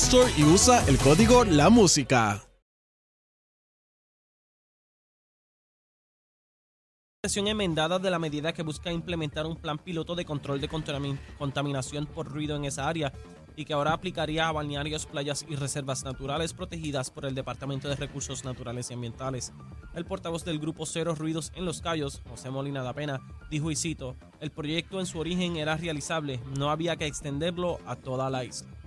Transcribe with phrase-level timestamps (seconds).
[0.00, 2.42] Store y usa el código La Música.
[7.22, 11.20] versión enmendada de la medida que busca implementar un plan piloto de control de contamin-
[11.38, 13.12] contaminación por ruido en esa área
[13.56, 17.96] y que ahora aplicaría a balnearios, playas y reservas naturales protegidas por el Departamento de
[17.96, 19.52] Recursos Naturales y Ambientales.
[19.94, 23.20] El portavoz del grupo Cero Ruidos en Los Cayos, José Molina da Pena,
[23.50, 27.96] dijo y cito, el proyecto en su origen era realizable, no había que extenderlo a
[27.96, 28.79] toda la isla.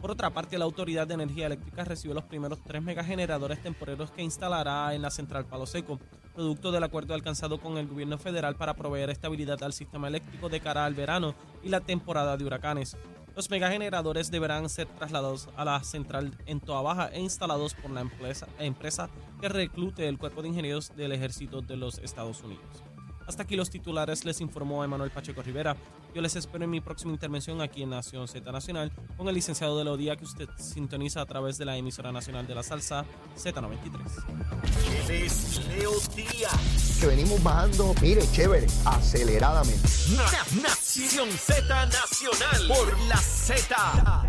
[0.00, 4.22] Por otra parte, la Autoridad de Energía Eléctrica recibió los primeros tres megageneradores temporeros que
[4.22, 6.00] instalará en la central Palo Seco,
[6.34, 10.60] producto del acuerdo alcanzado con el gobierno federal para proveer estabilidad al sistema eléctrico de
[10.60, 12.96] cara al verano y la temporada de huracanes.
[13.36, 18.00] Los megageneradores deberán ser trasladados a la central en Toa Baja e instalados por la
[18.00, 22.82] empresa, empresa que reclute el Cuerpo de Ingenieros del Ejército de los Estados Unidos.
[23.26, 25.76] Hasta aquí los titulares, les informó Emanuel Pacheco Rivera.
[26.14, 29.78] Yo les espero en mi próxima intervención aquí en Nación Z Nacional con el licenciado
[29.78, 33.04] de Lodía que usted sintoniza a través de la emisora nacional de la salsa
[33.38, 35.08] Z93.
[35.08, 36.98] Él es Leo Díaz.
[37.00, 39.88] que venimos bajando, mire, chévere, aceleradamente.
[40.16, 44.26] Na- Nación Z Nacional por la Z.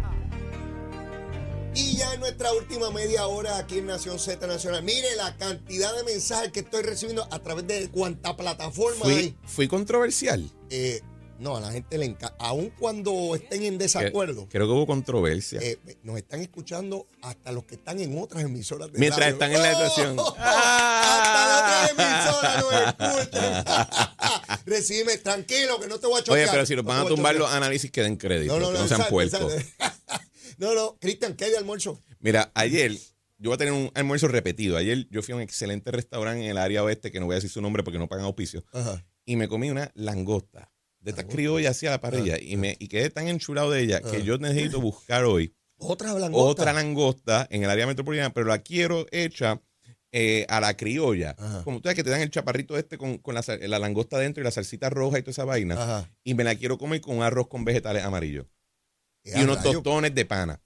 [1.74, 5.96] Y ya en nuestra última media hora aquí en Nación Z Nacional, mire la cantidad
[5.96, 9.38] de mensajes que estoy recibiendo a través de cuánta plataforma Fui, hay.
[9.46, 10.47] fui controversial.
[10.70, 11.02] Eh,
[11.41, 14.47] no, a la gente le encanta, aun cuando estén en desacuerdo.
[14.50, 15.59] Creo que hubo controversia.
[15.62, 19.34] eh, nos están escuchando hasta los que están en otras emisoras de Mientras radio.
[19.34, 20.18] están en la estación.
[20.38, 23.66] Hasta las otras emisoras nos escuchan.
[24.66, 26.40] Recibime, tranquilo, que no te voy a chocar.
[26.40, 28.73] Oye, pero si nos No van a tumbar los análisis que den crédito, No, no,
[28.73, 29.53] no, no sean puercos.
[30.58, 32.00] No, no, Cristian, ¿qué hay de almuerzo?
[32.19, 32.91] Mira, ayer
[33.40, 34.78] yo voy a tener un almuerzo repetido.
[34.78, 37.38] Ayer yo fui a un excelente restaurante en el área oeste, que no voy a
[37.38, 39.03] decir su nombre porque no pagan auspicio, Ajá.
[39.25, 40.69] y me comí una langosta
[41.02, 41.36] de estas Langosta.
[41.36, 44.12] criollas hacia la parrilla y, me, y quedé tan enchulado de ella Ah.
[44.12, 46.50] que yo necesito buscar hoy Otra langosta.
[46.50, 49.60] otra langosta en el área metropolitana, pero la quiero hecha
[50.14, 51.36] eh, a la criolla.
[51.40, 51.64] Ajá.
[51.64, 54.42] Como tú sabes que te dan el chaparrito este con, con la, la langosta dentro
[54.42, 55.76] y la salsita roja y toda esa vaina.
[55.82, 56.12] Ajá.
[56.24, 58.46] Y me la quiero comer con arroz con vegetales amarillos.
[59.24, 60.62] Y unos rayo, tostones de pana.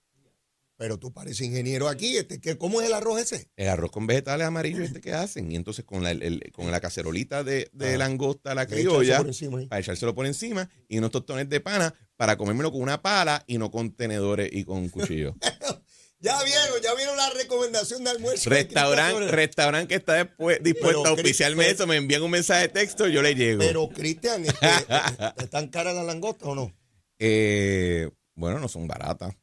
[0.77, 2.17] Pero tú pareces ingeniero aquí.
[2.17, 3.49] Este, ¿qué, ¿Cómo es el arroz ese?
[3.55, 5.51] El arroz con vegetales amarillos este que hacen.
[5.51, 7.97] Y entonces con la, el- con la cacerolita de, de Ajá.
[7.97, 9.67] langosta la criolla, por encima ahí.
[9.67, 13.57] para echárselo por encima, y unos tostones de pana para comérmelo con una pala y
[13.57, 15.35] no con tenedores y con cuchillo.
[16.17, 18.49] Ya vieron, ya vieron la recomendación de almuerzo.
[18.49, 23.07] Restaurante, que está después, dispuesto Pero, a Cris- eso, me envían un mensaje de texto,
[23.07, 23.59] yo le llego.
[23.59, 24.65] Pero, Cristian, este,
[25.43, 26.73] ¿están caras las langostas o no?
[27.19, 29.35] Eh, bueno, no son baratas.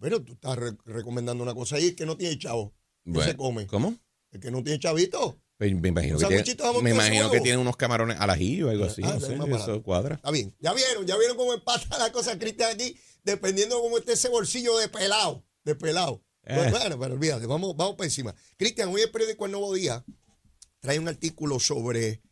[0.00, 2.74] Pero tú estás re- recomendando una cosa ahí que no tiene chavo.
[3.04, 3.66] ¿Qué Bueno, se come?
[3.66, 3.96] ¿Cómo?
[4.30, 5.40] El que no tiene chavito.
[5.58, 9.02] Me imagino, que tiene, me imagino que tiene unos camarones al ajillo o algo así.
[9.04, 10.14] Ah, no es sé, eso cuadra.
[10.14, 10.54] Está bien.
[10.60, 14.28] Ya vieron, ya vieron cómo empata la cosa, Cristian, aquí, dependiendo de cómo esté ese
[14.28, 15.44] bolsillo de pelado.
[15.64, 16.22] De pelado.
[16.44, 16.54] Eh.
[16.54, 18.32] Pues, bueno, pero olvídate, vamos, vamos para encima.
[18.56, 20.04] Cristian, hoy el periódico El Nuevo Día
[20.78, 22.22] trae un artículo sobre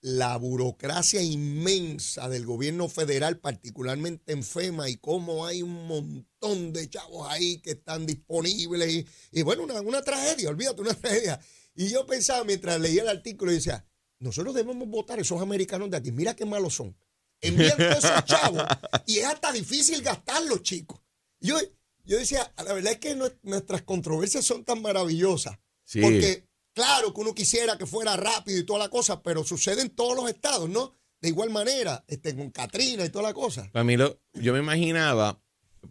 [0.00, 6.88] la burocracia inmensa del gobierno federal, particularmente en FEMA, y cómo hay un montón de
[6.88, 8.92] chavos ahí que están disponibles.
[8.92, 11.40] Y, y bueno, una, una tragedia, olvídate, una tragedia.
[11.74, 13.84] Y yo pensaba mientras leía el artículo y decía,
[14.20, 16.12] nosotros debemos votar esos americanos de aquí.
[16.12, 16.96] Mira qué malos son.
[17.40, 18.62] Envían todos esos chavos
[19.06, 21.00] y es hasta difícil gastarlos, chicos.
[21.40, 21.56] Yo,
[22.04, 25.56] yo decía, la verdad es que nue- nuestras controversias son tan maravillosas.
[25.84, 26.00] Sí.
[26.00, 26.47] Porque,
[26.78, 30.16] claro, que uno quisiera que fuera rápido y toda la cosa, pero sucede en todos
[30.16, 30.94] los estados, ¿no?
[31.20, 33.68] De igual manera, este, con Katrina y toda la cosa.
[33.72, 35.42] Para mí, lo, yo me imaginaba,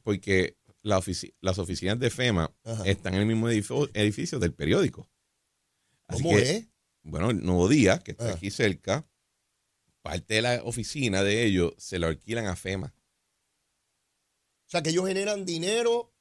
[0.04, 2.84] porque la ofici- las oficinas de FEMA Ajá.
[2.86, 5.10] están en el mismo edificio, edificio del periódico.
[6.08, 6.68] Así ¿Cómo que, es?
[7.04, 8.34] bueno, el Nuevo Día, que está Ah.
[8.36, 9.06] aquí cerca,
[10.02, 12.94] parte de la oficina de ellos se la alquilan a FEMA.
[14.66, 16.14] O sea, que ellos generan dinero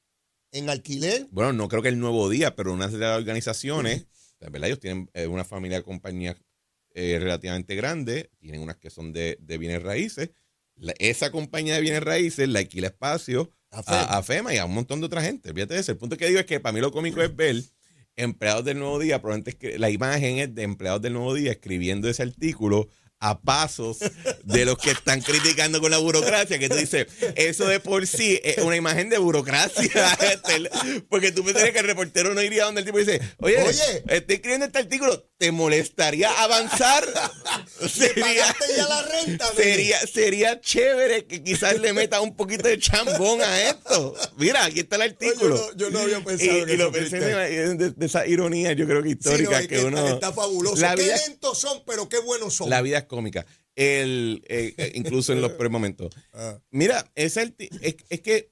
[0.51, 1.27] en alquiler.
[1.31, 4.05] Bueno, no creo que el nuevo día, pero una de organizaciones,
[4.39, 4.65] ¿verdad?
[4.67, 6.35] Ellos tienen eh, una familia de compañías
[6.93, 10.31] eh, relativamente grande, tienen unas que son de, de bienes raíces.
[10.75, 14.01] La- esa compañía de bienes raíces la alquila espacio A a, FEMA.
[14.03, 15.53] a FEMA y a un montón de otra gente.
[15.53, 15.91] Fíjate de eso.
[15.91, 17.55] El punto que digo es que para mí lo cómico es ver
[18.15, 22.23] empleados del Nuevo Día, probablemente la imagen es de empleados del Nuevo Día escribiendo ese
[22.23, 23.97] artículo a pasos
[24.43, 28.39] de los que están criticando con la burocracia, que tú dices, eso de por sí
[28.43, 29.89] es una imagen de burocracia,
[30.21, 30.69] este,
[31.09, 34.03] porque tú pensarías que el reportero no iría donde el tipo dice, oye, Oye.
[34.07, 37.05] estoy escribiendo este artículo, ¿te molestaría avanzar?
[37.89, 39.47] sería, Pagaste ya la renta.
[39.55, 44.15] sería, sería chévere que quizás le meta un poquito de chambón a esto.
[44.37, 45.55] Mira, aquí está el Oye, artículo.
[45.75, 48.27] yo, no, yo no había pensado Y, en y eso, lo pensé de, de esa
[48.27, 49.97] ironía, yo creo que Sí, no, histórica, que, que uno...
[49.99, 50.81] está, está fabuloso.
[50.81, 52.69] La qué vida- lentos son, pero qué buenos son.
[52.69, 53.45] La vida es cómica.
[53.75, 56.13] El, eh, eh, incluso en los momentos.
[56.33, 56.59] Ah.
[56.71, 58.51] Mira, ese arti- es, es que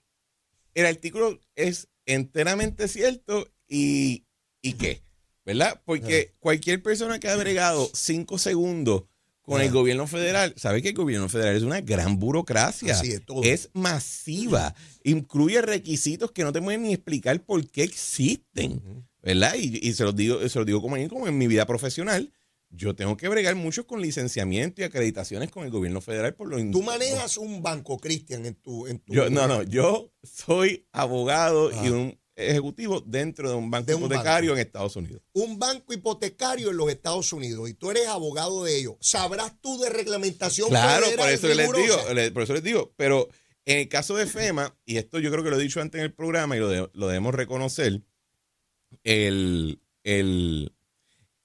[0.74, 4.25] el artículo es enteramente cierto y,
[4.62, 5.02] y qué,
[5.46, 5.81] ¿verdad?
[5.86, 9.04] Porque cualquier persona que ha bregado cinco segundos
[9.42, 12.94] con el gobierno federal, sabe que el gobierno federal es una gran burocracia.
[12.94, 13.44] Así es, todo.
[13.44, 14.74] Es masiva.
[15.04, 18.81] Incluye requisitos que no te pueden ni explicar por qué existen,
[19.22, 19.54] ¿verdad?
[19.56, 22.31] Y, y se los digo, se los digo como, como en mi vida profesional.
[22.69, 26.57] Yo tengo que bregar mucho con licenciamiento y acreditaciones con el gobierno federal por lo
[26.71, 29.13] Tú manejas un banco, Cristian, en tu, en tu.
[29.13, 34.01] yo, no, no, yo soy abogado y un ejecutivo dentro de un banco De un
[34.06, 34.59] hipotecario banco.
[34.62, 35.21] en Estados Unidos.
[35.31, 38.95] Un banco hipotecario en los Estados Unidos y tú eres abogado de ellos.
[39.00, 41.97] ¿Sabrás tú de reglamentación Claro, por eso les digo,
[42.33, 43.29] por eso les digo, pero
[43.63, 46.06] en el caso de FEMA, y esto yo creo que lo he dicho antes en
[46.06, 48.01] el programa y lo, de- lo debemos reconocer,
[49.03, 50.75] el, el-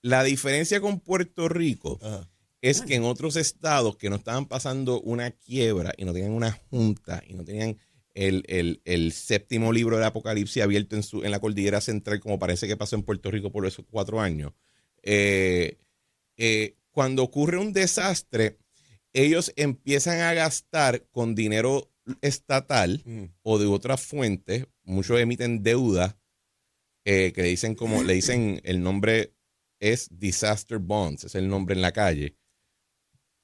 [0.03, 2.29] la diferencia con Puerto Rico Ajá.
[2.63, 6.53] es que en otros estados que no estaban pasando una quiebra y no tenían una
[6.53, 7.77] junta y no tenían
[8.15, 12.39] el, el- el séptimo libro del Apocalipsis abierto en, su, en la cordillera central, como
[12.39, 14.53] parece que pasó en Puerto Rico por esos cuatro años,
[15.03, 15.79] eh,
[16.37, 18.59] eh, cuando ocurre un desastre,
[19.13, 23.25] ellos empiezan a gastar con dinero estatal Mm.
[23.43, 26.19] o de otras fuentes, muchos emiten deuda
[27.05, 29.33] eh, que le dicen como, le dicen el nombre
[29.81, 32.37] es Disaster Bonds, es el nombre en la calle.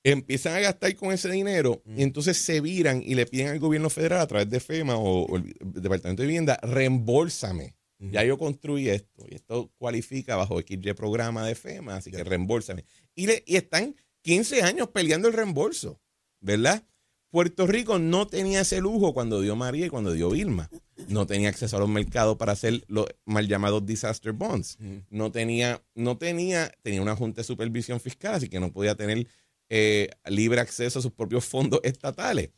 [0.05, 3.91] Empiezan a gastar con ese dinero y entonces se viran y le piden al gobierno
[3.91, 7.75] federal a través de FEMA o, o el Departamento de Vivienda, reembolsame.
[7.99, 12.85] Ya yo construí esto y esto cualifica bajo XY programa de FEMA, así que reembolsame.
[13.15, 15.99] Y, le- y están 15 años peleando el reembolso,
[16.41, 16.87] ¿verdad?
[17.31, 20.71] Puerto Rico no tenía ese lujo cuando dio María y cuando dio Vilma.
[21.09, 24.79] No tenía acceso a los mercados para hacer los mal llamados disaster bonds.
[25.11, 29.27] No tenía, no tenía, tenía una junta de supervisión fiscal, así que no podía tener
[29.69, 32.51] eh, libre acceso a sus propios fondos estatales.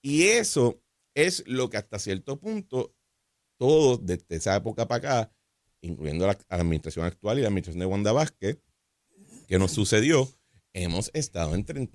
[0.00, 0.80] Y eso
[1.14, 2.94] es lo que hasta cierto punto
[3.58, 5.32] todos desde esa época para acá,
[5.80, 8.58] incluyendo la, a la administración actual y la administración de Wanda Vázquez,
[9.46, 10.28] que nos sucedió,
[10.74, 11.88] hemos estado eh,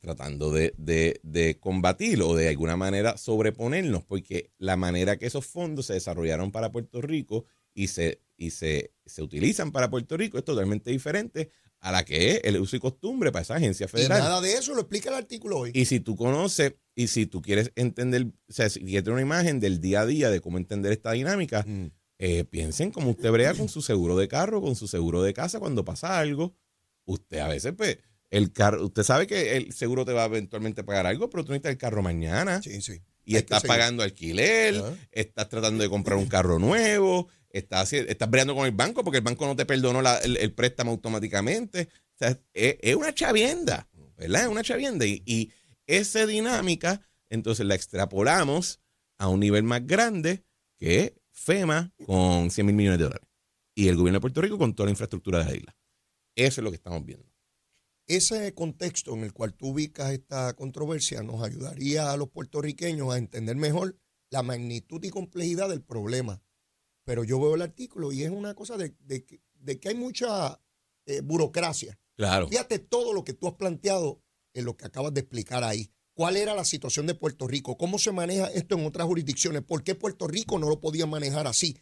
[0.00, 5.46] tratando de, de, de combatirlo o de alguna manera sobreponernos, porque la manera que esos
[5.46, 7.44] fondos se desarrollaron para Puerto Rico
[7.74, 12.32] y se, y se, se utilizan para Puerto Rico es totalmente diferente a la que
[12.32, 14.18] es el uso y costumbre para esa agencia Y federal.
[14.18, 15.70] nada de eso lo explica el artículo hoy.
[15.74, 19.22] Y si tú conoces y si tú quieres entender, o sea, si quieres tener una
[19.22, 21.86] imagen del día a día de cómo entender esta dinámica, Mm.
[22.18, 25.60] eh, piensen cómo usted brega con su seguro de carro, con su seguro de casa
[25.60, 26.56] cuando pasa algo.
[27.04, 27.98] Usted a veces, pues,
[28.30, 31.52] el carro, usted sabe que el seguro te va a eventualmente pagar algo, pero tú
[31.52, 33.00] necesitas el carro mañana Sí, sí.
[33.24, 34.94] y Hay estás pagando alquiler, Ajá.
[35.12, 39.24] estás tratando de comprar un carro nuevo, estás, estás breando con el banco porque el
[39.24, 41.88] banco no te perdonó la- el, el préstamo automáticamente.
[42.14, 44.42] O sea, es, es una chavienda, ¿verdad?
[44.42, 45.06] Es una chavienda.
[45.06, 45.52] Y, y
[45.86, 48.80] esa dinámica, entonces la extrapolamos
[49.18, 50.44] a un nivel más grande
[50.78, 53.28] que FEMA con 100 mil millones de dólares
[53.74, 55.76] y el gobierno de Puerto Rico con toda la infraestructura de la isla.
[56.36, 57.27] Eso es lo que estamos viendo.
[58.08, 63.18] Ese contexto en el cual tú ubicas esta controversia nos ayudaría a los puertorriqueños a
[63.18, 63.98] entender mejor
[64.30, 66.42] la magnitud y complejidad del problema.
[67.04, 69.94] Pero yo veo el artículo y es una cosa de, de que- de que hay
[69.94, 70.60] mucha
[71.06, 71.98] eh, burocracia.
[72.16, 72.48] Claro.
[72.48, 74.22] Fíjate todo lo que tú has planteado
[74.54, 75.90] en lo que acabas de explicar ahí.
[76.14, 77.76] ¿Cuál era la situación de Puerto Rico?
[77.76, 79.62] ¿Cómo se maneja esto en otras jurisdicciones?
[79.62, 81.76] ¿Por qué Puerto Rico no lo podía manejar así?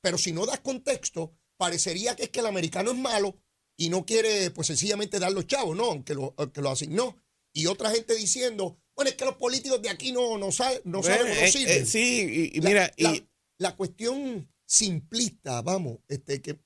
[0.00, 3.36] Pero si no das contexto, parecería que es que el americano es malo
[3.76, 5.84] y no quiere, pues sencillamente dar los chavos, ¿no?
[5.84, 7.16] Aunque lo, aunque lo asignó.
[7.52, 11.02] Y otra gente diciendo, bueno, es que los políticos de aquí no, no, saben, no
[11.02, 11.82] saben no eh, sirven.
[11.82, 13.26] eh, sí, y, mira, la, y,
[13.58, 16.58] la cuestión simplista, vamos, este que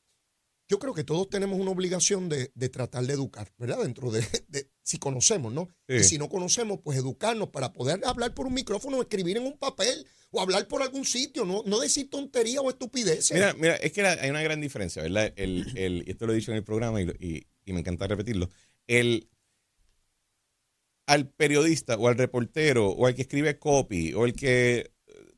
[0.68, 3.82] yo creo que todos tenemos una obligación de, de tratar de educar, ¿verdad?
[3.82, 5.68] Dentro de, de- si conocemos, ¿no?
[5.88, 5.94] Sí.
[5.96, 9.58] Y si no conocemos, pues educarnos para poder hablar por un micrófono, escribir en un
[9.58, 13.32] papel o hablar por algún sitio, no, no decir tontería o estupideces.
[13.32, 15.32] Mira, mira, es que la- hay una gran diferencia, ¿verdad?
[15.36, 18.06] El, el, y esto lo he dicho en el programa y, y- y me encanta
[18.06, 18.50] repetirlo.
[18.86, 19.28] El,
[21.06, 24.90] al periodista o al reportero o al que escribe copy o el que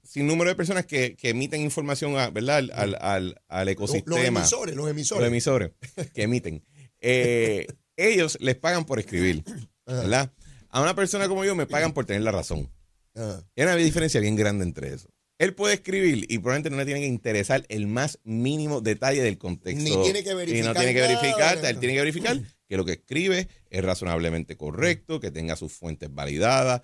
[0.02, 2.56] sin número de personas que, que emiten información a- ¿verdad?
[2.56, 5.20] al, al, al, al los, ecosistema los emisores, los emisores.
[5.20, 5.72] los emisores
[6.14, 6.64] que emiten
[7.00, 7.66] eh,
[7.96, 9.44] ellos les pagan por escribir
[9.86, 10.32] ¿verdad?
[10.70, 12.70] a una persona como yo me pagan por tener la razón
[13.18, 15.08] Ah, hay una diferencia bien grande entre eso.
[15.38, 19.38] Él puede escribir y probablemente no le tiene que interesar el más mínimo detalle del
[19.38, 19.82] contexto.
[19.82, 22.84] Ni tiene que Y no verificar tiene que verificar, él tiene que verificar que lo
[22.84, 26.82] que escribe es razonablemente correcto, que tenga sus fuentes validadas,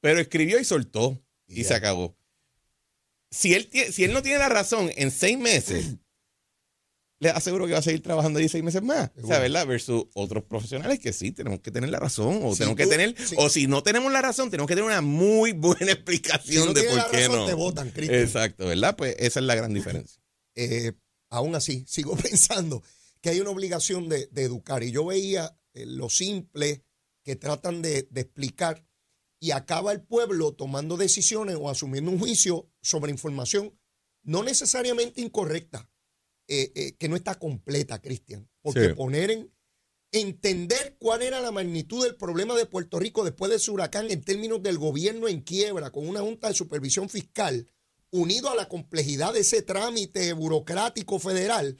[0.00, 2.16] pero escribió y soltó y, se acabó.
[3.30, 5.96] Si él, si él no tiene la razón en seis meses,
[7.18, 9.10] le aseguro que va a seguir trabajando ahí seis meses más.
[9.22, 9.38] O sea.
[9.38, 9.66] ¿verdad?
[9.66, 12.40] Versus otros profesionales que sí, tenemos que tener la razón.
[12.42, 14.88] O Si tenemos que tener, si- o si no tenemos la razón, tenemos que tener
[14.88, 17.46] una muy buena Si explicación no de por la qué razón, no.
[17.46, 18.20] te votan, Cristian.
[18.20, 18.96] Exacto, ¿verdad?
[18.96, 20.20] Pues esa es la gran diferencia.
[20.54, 20.92] eh,
[21.30, 22.82] aún así, sigo pensando
[23.22, 24.82] que hay una obligación de, de educar.
[24.82, 26.84] Y yo veía eh, lo simple
[27.24, 28.86] que tratan de, de explicar
[29.40, 33.76] y acaba el pueblo tomando decisiones o asumiendo un juicio sobre información
[34.22, 35.90] no necesariamente incorrecta,
[36.48, 38.48] eh, eh, que no está completa, Cristian.
[38.62, 38.94] Porque Sí.
[38.94, 39.52] poner en
[40.12, 44.22] entender cuál era la magnitud del problema de Puerto Rico después de ese huracán en
[44.22, 47.66] términos del gobierno en quiebra, con una junta de supervisión fiscal,
[48.10, 51.78] unido a la complejidad de ese trámite burocrático federal,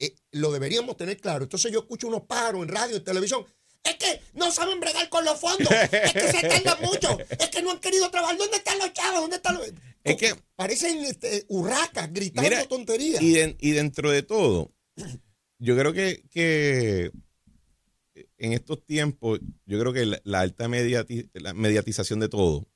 [0.00, 1.44] eh, lo deberíamos tener claro.
[1.44, 3.44] Entonces yo escucho unos pájaros en radio, en televisión.
[3.90, 5.68] Es que no saben bregar con los fondos.
[5.70, 7.18] Es que se tardan mucho.
[7.38, 8.36] Es que no han querido trabajar.
[8.36, 9.20] ¿Dónde están los chavos?
[9.22, 9.72] ¿Dónde están los.?
[10.04, 13.22] Es que- Parecen este, hurracas gritando Mira, tonterías.
[13.22, 14.72] Y, den- y dentro de todo,
[15.58, 17.10] yo creo que, que
[18.38, 22.66] en estos tiempos, yo creo que la, la alta mediati- la mediatización de todo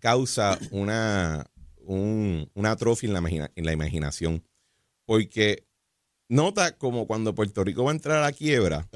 [0.00, 4.44] causa una, un, una atrofia en la, imagina- en la imaginación.
[5.04, 5.66] Porque
[6.28, 8.88] nota como cuando Puerto Rico va a entrar a la quiebra.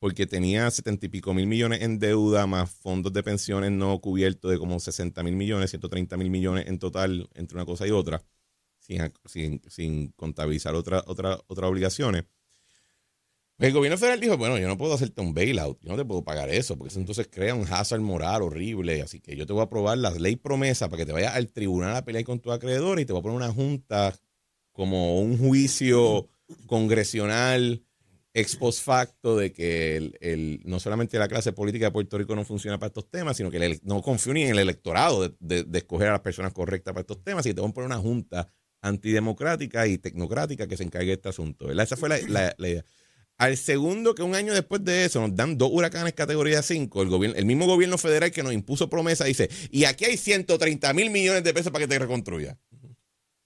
[0.00, 4.50] Porque tenía setenta y pico mil millones en deuda, más fondos de pensiones no cubiertos
[4.50, 8.24] de como 60 mil millones, 130 mil millones en total entre una cosa y otra,
[8.78, 12.24] sin, sin, sin contabilizar otra, otra, otras obligaciones.
[13.58, 16.24] El gobierno federal dijo, bueno, yo no puedo hacerte un bailout, yo no te puedo
[16.24, 19.60] pagar eso, porque eso entonces crea un hazard moral horrible, así que yo te voy
[19.60, 22.52] a aprobar la ley promesa para que te vayas al tribunal a pelear con tu
[22.52, 24.18] acreedor y te voy a poner una junta
[24.72, 26.30] como un juicio
[26.66, 27.84] congresional
[28.32, 32.34] ex post facto de que el, el- no solamente la clase política de Puerto Rico
[32.36, 35.34] no funciona para estos temas, sino que el no confío ni en el electorado de,
[35.40, 37.86] de- de escoger a las personas correctas para estos temas y te van a poner
[37.86, 38.48] una junta
[38.82, 41.66] antidemocrática y tecnocrática que se encargue de este asunto.
[41.66, 41.84] ¿verdad?
[41.84, 42.84] Esa fue la, la- la idea.
[43.36, 47.08] Al segundo que un año después de eso nos dan dos huracanes categoría 5, el,
[47.08, 51.08] gobierno, el mismo gobierno federal que nos impuso promesa dice, y aquí hay 130 mil
[51.10, 52.58] millones de pesos para que te reconstruya.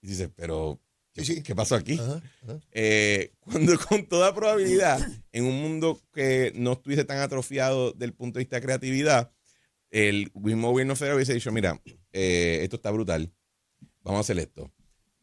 [0.01, 0.84] Y dices, pero, ¿qué,
[1.15, 1.43] Sí, sí.
[1.43, 1.93] qué pasó aquí?
[1.99, 2.59] Ajá, ajá.
[2.71, 4.99] Eh, cuando con toda probabilidad,
[5.31, 9.31] en un mundo que no estuviese tan atrofiado del punto de vista de creatividad,
[9.91, 11.81] el mismo gobierno federal hubiese dicho, mira,
[12.11, 13.31] eh, esto está brutal,
[14.01, 14.71] vamos a hacer esto.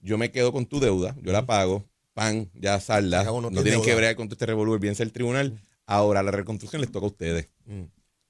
[0.00, 3.62] Yo me quedo con tu deuda, yo la pago, pan, ya salda, no no, tiene
[3.62, 3.96] tienen que deuda.
[3.98, 5.60] bregar con todo este revolver, bien sea el tribunal.
[5.86, 7.48] Ahora la reconstrucción les toca a ustedes.
[7.66, 7.82] Mm.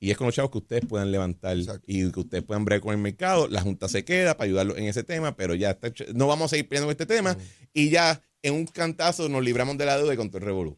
[0.03, 1.85] Y es con los chavos que ustedes puedan levantar Exacto.
[1.87, 3.47] y que ustedes puedan bregar con el mercado.
[3.47, 6.49] La Junta se queda para ayudarlos en ese tema, pero ya está no vamos a
[6.49, 7.37] seguir peleando con este tema
[7.73, 10.77] y ya en un cantazo nos libramos de la deuda y con todo el revolú.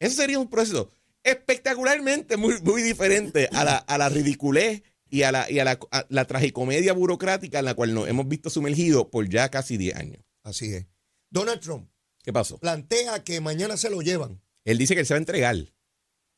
[0.00, 0.90] Eso sería un proceso
[1.22, 5.78] espectacularmente muy, muy diferente a la, a la ridiculez y a la, y a la,
[5.92, 9.94] a la tragicomedia burocrática en la cual nos hemos visto sumergidos por ya casi 10
[9.94, 10.24] años.
[10.42, 10.86] Así es.
[11.30, 11.88] Donald Trump
[12.24, 12.58] ¿Qué pasó?
[12.58, 14.42] plantea que mañana se lo llevan.
[14.64, 15.56] Él dice que él se va a entregar.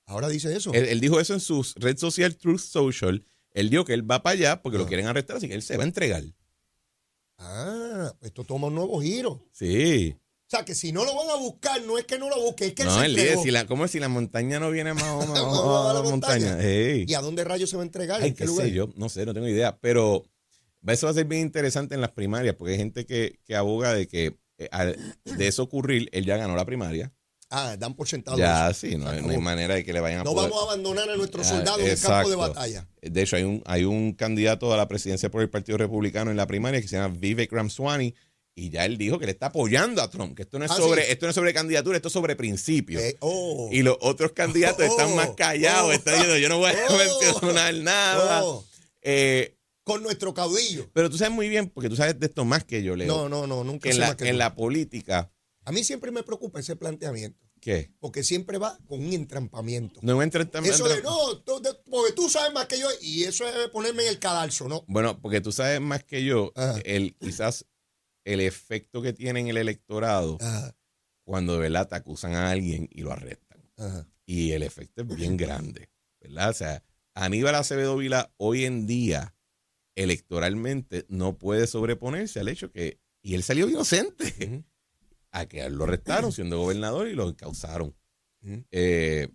[0.06, 0.72] Ahora dice eso.
[0.74, 3.24] Él, él dijo eso en su red social Truth Social.
[3.52, 4.80] Él dijo que él va para allá porque Ah.
[4.80, 6.22] lo quieren arrestar, así que él se va a entregar.
[7.38, 9.42] Ah, esto toma un nuevo giro.
[9.52, 10.14] Sí.
[10.46, 12.66] O sea, que si no lo van a buscar, no es que no lo busque,
[12.66, 13.42] es que él No, se él dice, entregó.
[13.42, 16.58] si la, ¿cómo es si la montaña no viene más o menos a la montaña?
[16.62, 18.20] ¿Y a dónde rayos se va a entregar?
[18.22, 18.66] Ay, ¿En qué qué lugar?
[18.66, 19.78] sé yo, no sé, no tengo idea.
[19.80, 20.24] Pero
[20.86, 23.94] eso va a ser bien interesante en las primarias, porque hay gente que, que aboga
[23.94, 27.12] de que eh, al- de eso ocurrir, él ya ganó la primaria.
[27.56, 28.80] Ah, dan por sentado Ya, eso.
[28.80, 29.30] sí, no, hay- no acabó.
[29.30, 31.50] hay manera de que le vayan a No poder- vamos a abandonar a nuestros Ah,
[31.50, 32.88] soldados en el campo de batalla.
[33.02, 36.36] De hecho, hay un, hay un candidato a la presidencia por el Partido Republicano en
[36.36, 38.14] la primaria que se llama Vivek Ramaswamy
[38.56, 40.76] y ya él dijo que le está apoyando a Trump, que esto no es Ah,
[40.76, 41.12] sobre sí.
[41.12, 43.02] esto no es sobre candidatura, esto es sobre principios.
[43.02, 46.58] Eh, oh, Y los otros candidatos están Oh, más callados, oh, están diciendo, yo no
[46.58, 46.96] voy a oh,
[47.40, 48.42] mencionar nada.
[49.02, 50.88] Eh, con nuestro caudillo.
[50.94, 53.28] pero tú sabes muy bien, porque tú sabes de esto más que yo, Leo, No,
[53.28, 55.30] no, no, nunca en sé la, más que en la política,
[55.64, 57.38] A mí siempre me preocupa ese planteamiento.
[57.60, 57.90] ¿Qué?
[57.98, 59.98] Porque siempre va con un entrampamiento.
[60.02, 60.74] No me entra también.
[60.74, 64.02] Eso de, no, tú, de- porque tú sabes más que yo, y eso es ponerme
[64.02, 64.84] en el cadalso, ¿no?
[64.86, 66.78] Bueno, porque tú sabes más que yo, Ajá.
[66.84, 67.64] el, quizás
[68.24, 70.76] el efecto que tiene en el electorado Ajá,
[71.24, 73.62] cuando de verdad te acusan a alguien y lo arrestan.
[73.78, 74.06] ajá.
[74.26, 75.88] Y el efecto es bien grande,
[76.20, 76.50] ¿verdad?
[76.50, 76.82] O sea,
[77.14, 79.34] Aníbal Acevedo Vila hoy en día
[79.96, 84.64] electoralmente no puede sobreponerse al hecho que, y él salió inocente.
[85.34, 87.94] A que a él lo arrestaron siendo gobernador y lo encausaron.
[88.42, 88.64] Ujú.
[88.70, 89.28] Eh,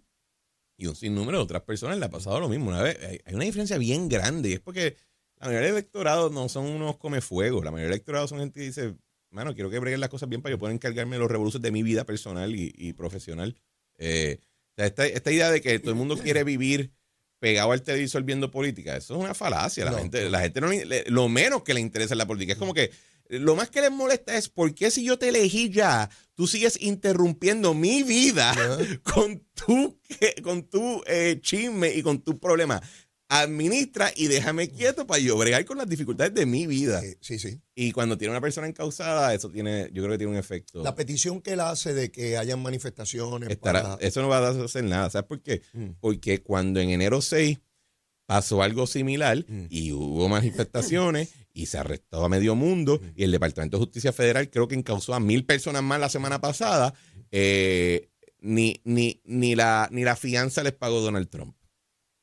[0.77, 2.69] y un sinnúmero de otras personas le ha pasado lo mismo.
[2.69, 4.95] Una vez, hay, hay una diferencia bien grande y es porque
[5.37, 7.63] la mayoría del electorado no son unos comefuegos.
[7.65, 8.95] La mayoría del electorado son gente que dice,
[9.29, 11.71] mano, quiero que breguen las cosas bien para yo poder encargarme de los revoluciones de
[11.71, 13.55] mi vida personal y, y profesional.
[13.97, 16.91] Eh, o sea, esta, esta idea de que todo el mundo quiere vivir
[17.39, 19.83] pegado al televisor viendo política, eso es una falacia.
[19.85, 19.97] La No.
[19.97, 22.53] gente, la gente no, le- le- lo menos que le interesa es la política.
[22.53, 22.91] Es como que
[23.29, 26.77] lo más que les molesta es por qué si yo te elegí ya, tú sigues
[26.81, 28.53] interrumpiendo mi vida
[29.03, 29.98] con tu,
[30.43, 32.81] con tu eh, chisme y con tu problema.
[33.31, 37.00] Administra y déjame quieto para yo bregar con las dificultades de mi vida.
[37.05, 37.62] Eh, sí, sí.
[37.75, 40.81] Y cuando tiene una persona encausada, eso tiene, yo creo que tiene un efecto.
[40.81, 44.50] La petición que él hace de que hayan manifestaciones Estará- para- eso no va a
[44.50, 45.12] hacer nada.
[45.12, 45.62] ¿Sabes por qué?
[45.74, 45.89] Mm.
[46.00, 47.59] Porque cuando en enero 6
[48.25, 49.65] pasó algo similar Mm.
[49.69, 54.49] y hubo manifestaciones y se arrestó a medio mundo y el Departamento de Justicia Federal
[54.49, 56.93] creo que encausó a mil personas más la semana pasada,
[57.31, 61.55] eh, ni, ni, ni, la, ni la fianza les pagó Donald Trump.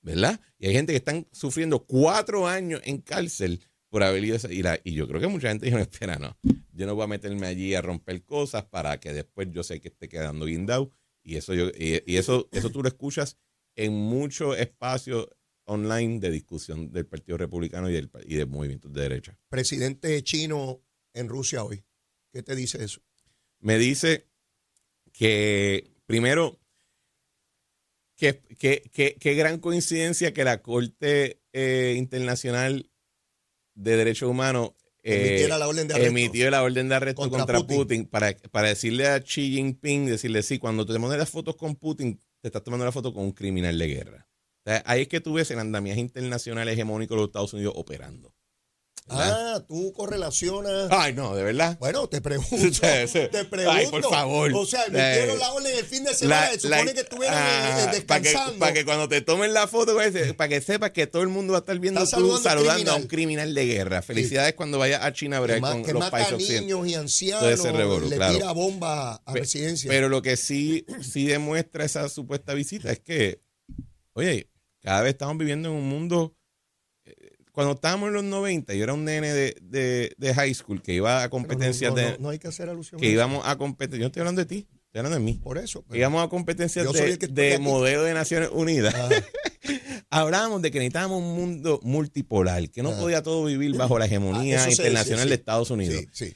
[0.02, 0.40] ¿Verdad?
[0.59, 4.52] Y hay gente que están sufriendo cuatro años en cárcel por haber ido a esa-
[4.52, 5.78] y, la- y yo creo que mucha gente dijo,
[6.12, 6.37] espera, no,
[6.73, 9.88] yo no voy a meterme allí a romper cosas para que después yo sé que
[9.88, 10.92] esté quedando guindado.
[11.25, 13.37] Y eso yo, y, y eso, eso tú lo escuchas
[13.75, 15.26] en muchos espacios
[15.67, 19.39] online de discusión del Partido Republicano y del, y de movimientos de derecha.
[19.49, 20.83] presidente chino
[21.15, 21.85] en Rusia hoy.
[22.33, 23.01] ¿Qué te dice eso?
[23.61, 24.27] Me dice
[25.13, 26.59] que, primero,
[28.17, 32.91] que, que, que- que gran coincidencia que la Corte eh, Internacional
[33.75, 34.71] de Derechos Humanos
[35.03, 36.11] eh, Emitiera la orden de arresto.
[36.11, 37.77] emitió la orden de arresto Contra contra, Putin.
[37.77, 41.76] Putin, para, para decirle a Xi Jinping, decirle, sí, cuando te mandes las fotos con
[41.76, 44.25] Putin, te estás tomando la foto con un criminal de guerra.
[44.67, 48.35] Sea, ahí es que tú ves el andamiaje internacional hegemónico de los Estados Unidos operando.
[49.09, 49.55] ¿verdad?
[49.59, 50.89] Ah, tú correlacionas.
[50.91, 51.76] Ay, no, de verdad.
[51.79, 52.57] Bueno, te pregunto.
[52.59, 53.21] Sí, sí.
[53.31, 53.71] te pregunto.
[53.71, 54.52] Ay, por favor.
[54.52, 56.50] O sea, metieron Eh, la orden el fin de semana.
[56.50, 58.59] se supone que estuvieran eh, eh, para que, descansando.
[58.59, 59.97] pa' que cuando te tomen la foto,
[60.37, 62.91] para que sepas que todo el mundo va a estar viendo Está tú saludando saludando,
[62.91, 64.02] al a un criminal de guerra.
[64.02, 66.95] Felicidades cuando vayas a China a ma- con que los mata países a niños y
[66.95, 67.63] ancianos.
[67.63, 68.35] revolú, le claro.
[68.35, 69.89] tira bomba a residencia.
[69.89, 73.41] Pero lo que sí, sí demuestra esa supuesta visita es que,
[74.15, 74.50] oye,
[74.87, 76.37] cada vez estamos viviendo en un mundo.
[77.05, 77.13] eh,
[77.51, 80.93] Cuando estábamos en los 90, yo era un nene de, de- de high school que
[80.95, 82.11] iba a no- competencias no, de.
[82.13, 83.01] no, no hay que hacer alusión.
[83.01, 83.97] que a íbamos a competir.
[83.99, 85.41] Yo no estoy hablando de ti, estoy hablando de mí.
[85.43, 85.85] Por eso.
[85.93, 88.95] íbamos a competencias de, de modelo de Naciones Unidas.
[90.11, 94.63] Hablábamos de que necesitábamos un mundo multipolar, que no podía todo vivir bajo la hegemonía
[94.63, 95.29] Ah, internacional sí.
[95.31, 96.05] de Estados Unidos.
[96.13, 96.35] Sí, sí.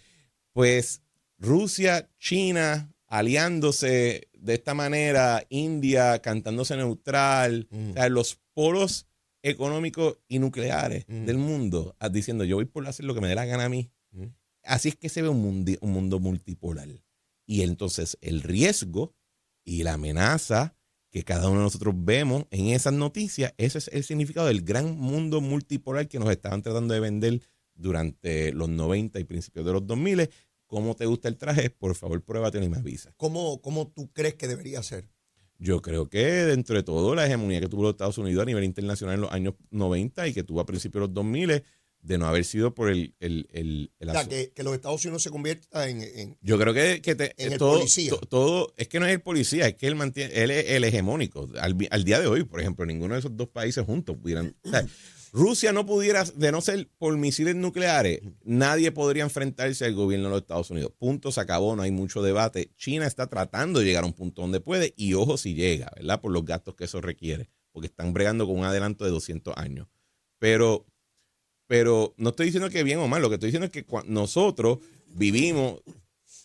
[0.53, 1.03] Pues
[1.39, 7.91] Rusia, China, aliándose de esta manera, India cantándose neutral, Mm.
[7.91, 9.07] o sea, los polos
[9.43, 11.25] económicos y nucleares Mm.
[11.27, 13.69] del mundo, ah, diciendo yo voy por hacer lo que me dé la gana a
[13.69, 13.91] mí.
[14.13, 14.25] Mm.
[14.65, 16.89] Así es que se ve un, mundi- un mundo multipolar.
[17.47, 19.15] Y entonces el riesgo
[19.65, 20.75] y la amenaza
[21.11, 24.97] que cada uno de nosotros vemos en esas noticias, ese es el significado del gran
[24.97, 27.41] mundo multipolar que nos estaban tratando de vender
[27.75, 30.31] durante los 90 y principios de los 2000.
[30.71, 31.69] ¿Cómo te gusta el traje?
[31.71, 33.13] Por favor, pruébatelo y me avisa.
[33.17, 35.09] ¿Cómo, ¿Cómo tú crees que debería ser?
[35.59, 38.63] Yo creo que dentro de todo la hegemonía que tuvo los Estados Unidos a nivel
[38.65, 41.65] internacional en los años 90 y que tuvo a principios de los 2000,
[42.03, 43.15] de no haber sido por el...
[43.19, 46.57] el, el, el O sea, que, que los Estados Unidos se convierta en, en- Yo
[46.57, 48.11] creo que, que te- En el policía.
[48.11, 50.85] to- todo, es que no es el policía, es que él mantiene, él es el
[50.85, 51.49] hegemónico.
[51.61, 54.57] Al, día de hoy, por ejemplo, ninguno de esos dos países juntos pudieran.
[54.65, 54.87] o sea,
[55.33, 60.31] Rusia no pudiera, de no ser por misiles nucleares, nadie podría enfrentarse al gobierno de
[60.31, 60.93] los Estados Unidos.
[60.99, 62.73] Punto, se acabó, no hay mucho debate.
[62.77, 66.21] China está tratando de llegar a un punto donde puede, y ojo si llega, ¿verdad?
[66.21, 69.87] Por los gastos que eso requiere, porque están bregando con un adelanto de 200 años.
[70.39, 70.87] Pero
[71.71, 74.79] pero no estoy diciendo que bien o mal, lo que estoy diciendo es que nosotros
[75.07, 75.81] vivimos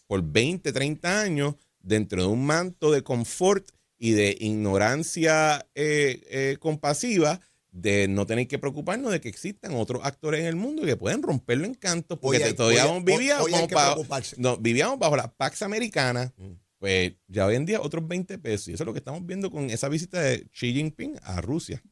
[0.06, 3.67] por 20, 30 años dentro de un manto de confort
[3.98, 7.39] y de ignorancia eh, eh, compasiva
[7.77, 11.21] de no tener que preocuparnos de que existan otros actores en el mundo que pueden
[11.21, 14.05] romperlo en canto porque hay- todavía hoy- vivíamos, hoy bajo,
[14.38, 16.33] no, vivíamos bajo la Pax Americana.
[16.38, 16.51] Mm.
[16.79, 18.69] Pues ya hoy en día otros 20 pesos.
[18.69, 21.83] Y eso es lo que estamos viendo con esa visita de Xi Jinping a Rusia.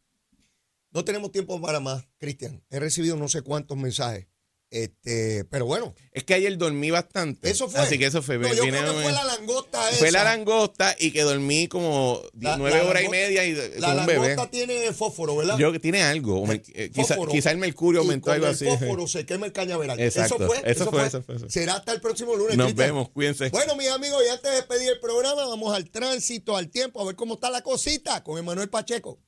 [0.92, 2.64] No tenemos tiempo para más, Cristian.
[2.70, 4.28] He recibido no sé cuántos mensajes.
[4.76, 7.48] Este, pero bueno, Es que ayer dormí bastante.
[7.52, 7.80] eso fue.
[7.80, 8.40] Así que eso fue.
[8.40, 10.00] No, yo creo que fue la langosta esa.
[10.00, 13.90] fue la langosta y que dormí como La- nueve la horas y media y La
[13.90, 14.28] como un bebé.
[14.30, 15.60] langosta tiene fósforo, ¿verdad?
[15.60, 16.44] Yo que tiene algo.
[16.48, 16.90] mer- eh,
[17.30, 18.66] quizá, el mercurio Y aumentó con algo el así.
[18.66, 20.00] fósforo se quema el cañaveral.
[20.00, 20.38] Exacto.
[20.38, 20.58] Eso fue.
[20.72, 21.50] Eso fue, eso fue, eso.
[21.52, 22.58] Será hasta el próximo lunes.
[22.58, 22.88] Nos Cristian.
[22.90, 23.50] vemos, cuídense.
[23.50, 27.06] Bueno, mis amigos, y antes de despedir el programa, vamos al tránsito, al tiempo, a
[27.06, 29.20] ver cómo está la cosita con Emanuel Pacheco.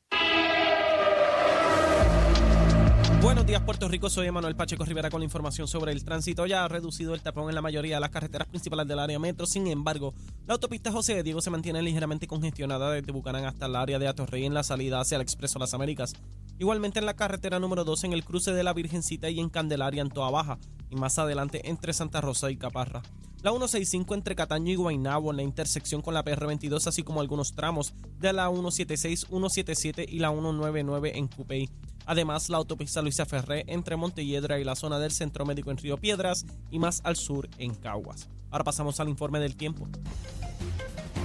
[3.26, 4.08] Buenos días, Puerto Rico.
[4.08, 6.46] Soy Emanuel Pacheco Rivera con la información sobre el tránsito.
[6.46, 9.48] Ya ha reducido el tapón en la mayoría de las carreteras principales del área metro.
[9.48, 10.14] Sin embargo,
[10.46, 14.08] la autopista José de Diego se mantiene ligeramente congestionada desde Bucanán hasta el área de
[14.08, 16.14] Atorrey en la salida hacia el Expreso Las Américas.
[16.60, 20.04] Igualmente en la carretera número 2 en el cruce de la Virgencita y en Candelaria
[20.04, 20.60] en Toa Baja.
[20.92, 23.02] Y más adelante entre Santa Rosa y Caparra.
[23.42, 27.56] La 165 entre Cataño y Guaynabo en la intersección con la PR22, así como algunos
[27.56, 31.72] tramos de la 176, 177 y la 199 en Cupey.
[32.06, 35.98] Además, la autopista Luisa Ferré entre Montelledra y la zona del Centro Médico en Río
[35.98, 38.30] Piedras y más al sur en Caguas.
[38.52, 39.88] Ahora pasamos al informe del tiempo.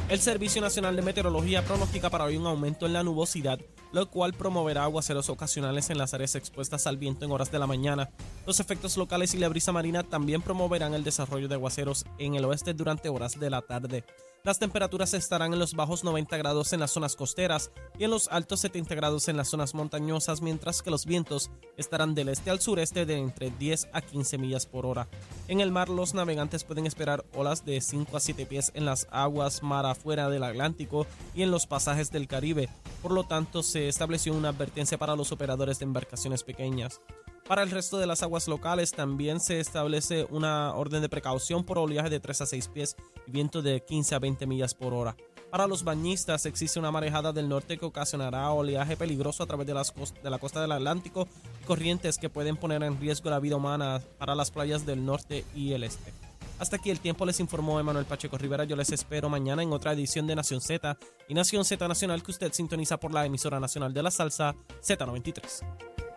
[0.09, 3.61] El Servicio Nacional de Meteorología pronostica para hoy un aumento en la nubosidad,
[3.93, 7.69] lo cual promoverá aguaceros ocasionales en las áreas expuestas al viento en horas de la
[7.69, 8.11] mañana.
[8.45, 12.45] Los efectos locales y la brisa marina también promoverán el desarrollo de aguaceros en el
[12.45, 14.05] oeste durante horas de la tarde.
[14.43, 18.27] Las temperaturas estarán en los bajos 90 grados en las zonas costeras y en los
[18.29, 22.59] altos 70 grados en las zonas montañosas, mientras que los vientos estarán del este al
[22.59, 25.09] sureste de entre 10 a 15 millas por hora.
[25.47, 29.09] En el mar, los navegantes pueden esperar olas de 5 a 7 pies en las
[29.11, 32.71] aguas mar afuera del Atlántico y en los pasajes del Caribe.
[33.03, 37.03] Por lo tanto, se estableció una advertencia para los operadores de embarcaciones pequeñas.
[37.51, 41.79] Para el resto de las aguas locales también se establece una orden de precaución por
[41.79, 45.17] oleaje de 3 a 6 pies y viento de 15 a 20 millas por hora.
[45.51, 49.75] Para los bañistas existe una marejada del norte que ocasionará oleaje peligroso a través de,
[49.75, 51.27] de la costa del Atlántico
[51.61, 55.45] y corrientes que pueden poner en riesgo la vida humana para las playas del norte
[55.53, 56.13] y el este.
[56.61, 58.63] Hasta aquí el tiempo les informó Emanuel Pacheco Rivera.
[58.63, 62.31] Yo les espero mañana en otra edición de Nación Z y Nación Z Nacional que
[62.31, 64.55] usted sintoniza por la emisora nacional de la salsa
[64.87, 66.10] Z93.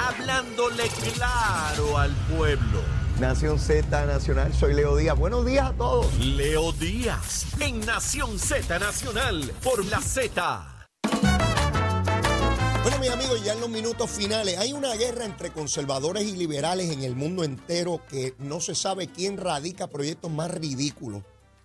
[0.00, 2.80] Hablándole claro al pueblo.
[3.20, 5.18] Nación Z Nacional, soy Leo Díaz.
[5.18, 6.18] Buenos días a todos.
[6.18, 10.86] Leo Díaz en Nación Z Nacional por la Z.
[12.82, 16.90] Bueno, mis amigos, ya en los minutos finales, hay una guerra entre conservadores y liberales
[16.90, 21.22] en el mundo entero que no se sabe quién radica proyectos más ridículos.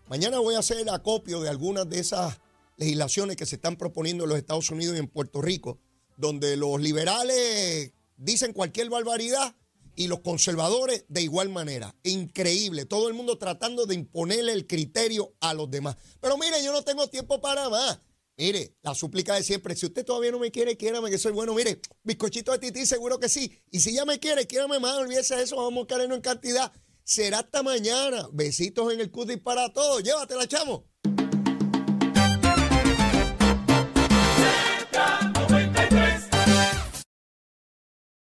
[0.09, 2.37] Mañana voy a hacer acopio de algunas de esas
[2.75, 5.79] legislaciones que se están proponiendo en los Estados Unidos y en Puerto Rico,
[6.17, 9.55] donde los liberales dicen cualquier barbaridad
[9.95, 11.95] y los conservadores de igual manera.
[12.03, 15.95] Increíble, todo el mundo tratando de imponerle el criterio a los demás.
[16.19, 17.99] Pero mire, yo no tengo tiempo para más.
[18.37, 21.53] Mire, la súplica de siempre, si usted todavía no me quiere, quiérame que soy bueno.
[21.53, 23.61] Mire, bizcochito de tití, seguro que sí.
[23.71, 26.73] Y si ya me quiere, quiérame más, olvídese de eso, vamos a querernos en cantidad.
[27.05, 28.27] Será hasta mañana.
[28.33, 30.03] Besitos en el cutis para todos.
[30.03, 30.85] Llévatela, chamo.